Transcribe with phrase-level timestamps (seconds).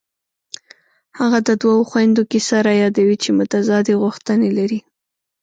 [1.19, 4.79] هغه د دوو خویندو کیسه رایادوي چې متضادې غوښتنې لري